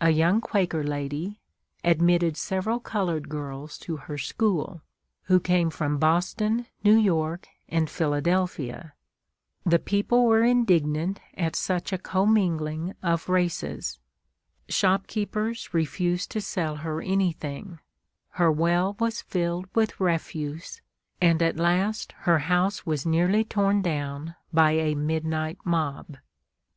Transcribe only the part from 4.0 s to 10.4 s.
school, who came from Boston, New York, and Philadelphia. The people